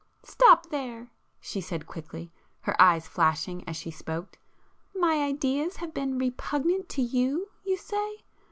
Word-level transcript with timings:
"Stop 0.23 0.69
there!" 0.71 1.09
she 1.39 1.61
said 1.61 1.85
quickly, 1.85 2.31
her 2.61 2.75
eyes 2.81 3.07
flashing 3.07 3.63
as 3.69 3.77
she 3.77 3.91
spoke—"My 3.91 5.17
ideas 5.23 5.75
have 5.75 5.93
been 5.93 6.17
repugnant 6.17 6.89
to 6.89 7.03
you, 7.03 7.49
you 7.63 7.77
say? 7.77 8.23